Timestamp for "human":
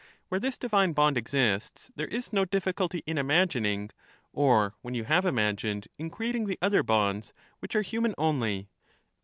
7.83-8.15